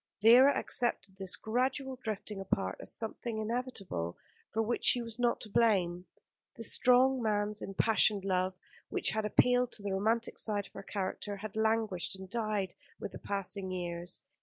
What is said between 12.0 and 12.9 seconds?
and died